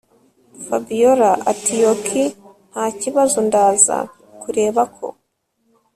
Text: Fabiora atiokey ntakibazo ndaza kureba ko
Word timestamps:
Fabiora 0.65 1.31
atiokey 1.51 2.27
ntakibazo 2.71 3.37
ndaza 3.47 3.97
kureba 4.41 4.83
ko 4.95 5.07